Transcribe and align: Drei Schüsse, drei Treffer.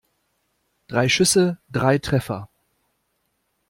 Drei 0.87 1.07
Schüsse, 1.09 1.59
drei 1.69 1.99
Treffer. 1.99 2.49